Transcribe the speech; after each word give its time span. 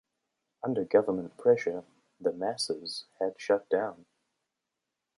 Under 0.63 0.83
government 0.83 1.37
pressure, 1.37 1.83
"The 2.19 2.33
Masses" 2.33 3.05
had 3.19 3.39
shut 3.39 3.69
down. 3.69 4.07